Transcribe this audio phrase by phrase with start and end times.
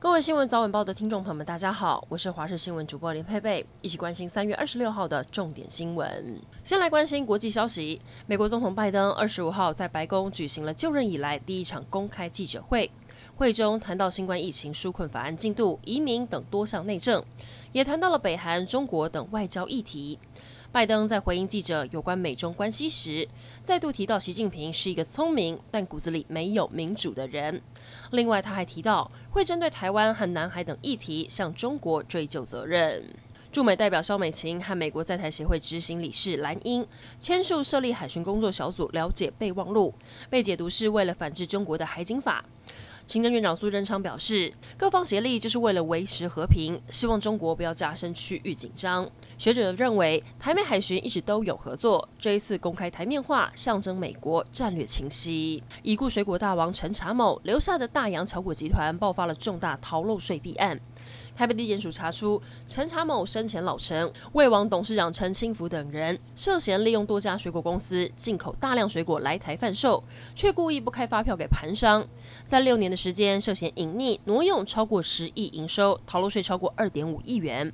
[0.00, 6.40] 各位新闻早晚报的听众朋友们，大家好，我是华视新闻主播林佩佩，一起关心三月二十六号的重点新闻。
[6.64, 12.90] 先来关心国际消息，美国总统拜登二十五号在白宫举行了就任以来第一场公开记者会，
[13.36, 17.22] 会中谈到新冠疫情纾困法案进度、移民等多项内政，
[17.72, 20.18] 也谈到了北韩、中国等外交议题。
[20.72, 23.26] 拜登在回应记者有关美中关系时，
[23.60, 27.60] 再度提到习近平是一个聪明但骨子里没有民主的人。
[28.12, 33.04] 另外，他还提到会针对台湾和南海等议题向中国追究责任。
[33.50, 36.86] 驻美代表肖美琴和美国在台协会执行理事蓝英
[37.20, 39.92] 签署设立海巡工作小组了解备忘录，
[40.30, 42.44] 被解读是为了反制中国的海警法。
[43.10, 49.10] 行政院长苏贞昌表示，各方协力就是为了维持和平，希望中国不要加深区域紧张。
[49.36, 55.60] 学者认为，台美海巡一直都有合作，这一次公开台面化，象征美国战略清晰。
[55.82, 60.80] 已故水果大王陈查某留下的大洋炒股集团爆发了重大逃漏税弊案。
[61.40, 72.06] 台北地检署查出，陈查某生前老陈、魏王董事长陈清福等人涉嫌利用多家水果公司进口大量水果来台贩售，却故意不开发票给盘商，
[72.44, 77.72] 在六年的时间涉嫌隐匿挪用超过十亿营收，逃漏税超过二点五亿元。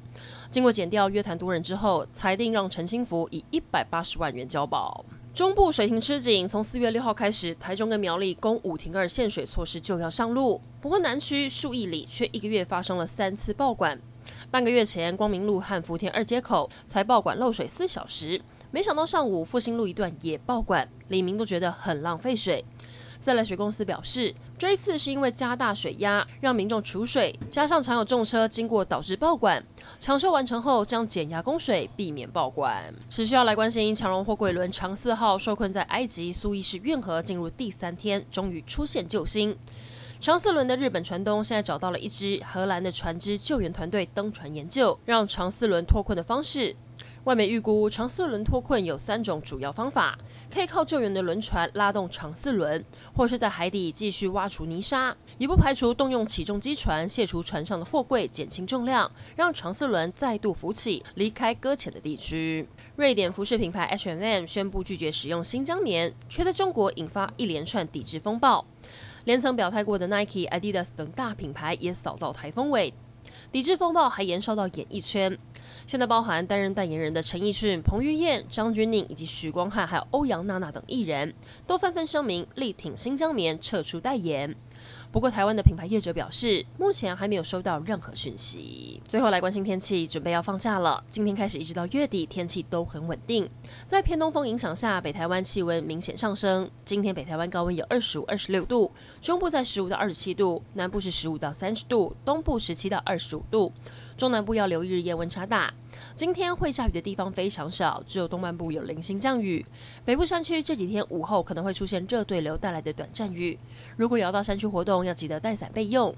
[0.49, 5.05] 经过检调约谈多人之后，裁定让陈清福以一百八十万元交保。
[5.37, 10.59] 中部水情吃紧，从四月六号开始，台中跟苗栗供五停二限水措施就要上路。
[10.81, 14.01] 不过南区数亿里却一个月发生了三次爆管。
[14.51, 22.65] 半个月前，光明路和福田二街口才爆管漏水四小时，没想到上午复兴路一段也爆管，李明都觉得很浪费水。
[23.19, 29.63] 自来水公司表示，这一次是因为加大水压，让民众储水，加上常有重车经过导致爆管。
[29.99, 32.95] 抢修完成后将减压供水，避免爆管。
[33.11, 39.57] 持续要来关心长荣货柜轮长四号受困在埃及苏伊士运河进入第三天，终于出现救星。
[40.19, 46.75] 长四轮的日本船东现在找到了一支荷兰的船只救援团队登船研究，让长四轮脱困的方式。
[47.27, 50.17] 外媒预估，长四轮脱困有三种主要方法：
[50.49, 62.65] 可以靠救援的轮船拉动长四轮，或是在海底继续挖除泥沙；也不排除动用起重机船卸除船上的货柜，减轻重量，让长四轮再度浮起，离开搁浅的地区。
[62.95, 68.65] 瑞典服饰品牌 H&M 宣布拒绝使用新疆棉，却在中国引发一连串抵制风暴。
[69.25, 72.95] 连曾表态过的 Nike、Adidas 等大品牌也扫到台风尾。
[73.53, 75.39] 抵制风暴还延烧到演艺圈，
[75.87, 81.33] 现在包含担任代言人的陈奕迅、彭于晏、张钧甯以及许光汉，还有欧阳娜娜等艺人
[81.67, 84.55] 都纷纷声明力挺新疆棉，撤出代言。
[85.13, 89.01] 不过，台湾的品牌业者表示，目前还没有收到任何讯息。
[89.09, 91.03] 最后来关心天气，准备要放假了。
[91.09, 93.49] 今天开始一直到月底，天气都很稳定。
[93.89, 96.71] 在偏东风影响下，北台湾气温明显上升。
[96.85, 98.93] 今天北台湾高温有二十五、二十六度，
[99.23, 103.73] 中部在十五到二十七度，南部是十五到三十度，东部十七到二十五度。
[104.17, 105.73] 中南部要留意日夜温差大。
[106.15, 109.65] 今天会下雨的地方非常少，只有东半部有零星降雨。
[110.05, 113.59] 北部山区这几天午后可能会出现热对流带来的短暂雨。
[113.97, 116.15] 如果要到山区活动，要记得带伞备用。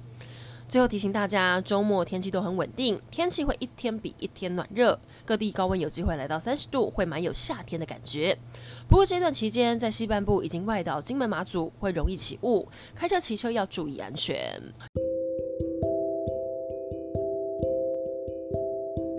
[0.69, 8.37] 最后提醒大家，周末天气都很稳定，天气会一天比一天暖热，各地高温有机会来到三十度，会蛮有夏天的感觉。
[8.87, 14.63] 不过这段期间在西半部已经外岛、金门、马祖会容易起雾，开车骑车要注意安全。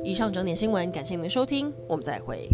[0.03, 2.47] 以上整点新闻，感谢您的收听，我们再会。